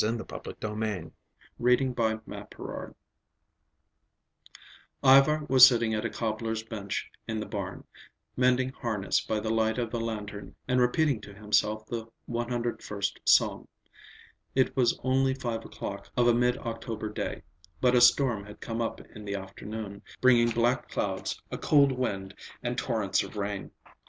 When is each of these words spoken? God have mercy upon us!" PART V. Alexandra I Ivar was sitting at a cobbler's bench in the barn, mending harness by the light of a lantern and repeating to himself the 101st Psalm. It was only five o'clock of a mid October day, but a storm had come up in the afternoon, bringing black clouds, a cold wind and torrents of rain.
God 0.03 0.07
have 0.17 0.35
mercy 0.35 0.61
upon 0.61 0.83
us!" 0.83 1.11
PART 1.59 1.79
V. 1.79 2.01
Alexandra 2.27 2.95
I 5.03 5.19
Ivar 5.19 5.45
was 5.47 5.63
sitting 5.63 5.93
at 5.93 6.03
a 6.05 6.09
cobbler's 6.09 6.63
bench 6.63 7.11
in 7.27 7.39
the 7.39 7.45
barn, 7.45 7.83
mending 8.35 8.69
harness 8.69 9.21
by 9.23 9.39
the 9.39 9.51
light 9.51 9.77
of 9.77 9.93
a 9.93 9.99
lantern 9.99 10.55
and 10.67 10.81
repeating 10.81 11.21
to 11.21 11.35
himself 11.35 11.85
the 11.85 12.07
101st 12.27 13.19
Psalm. 13.25 13.67
It 14.55 14.75
was 14.75 14.99
only 15.03 15.35
five 15.35 15.63
o'clock 15.65 16.09
of 16.17 16.27
a 16.27 16.33
mid 16.33 16.57
October 16.57 17.07
day, 17.07 17.43
but 17.79 17.93
a 17.93 18.01
storm 18.01 18.43
had 18.43 18.59
come 18.59 18.81
up 18.81 19.01
in 19.15 19.23
the 19.23 19.35
afternoon, 19.35 20.01
bringing 20.19 20.49
black 20.49 20.89
clouds, 20.89 21.39
a 21.51 21.59
cold 21.59 21.91
wind 21.91 22.33
and 22.63 22.75
torrents 22.75 23.21
of 23.21 23.35
rain. 23.37 23.69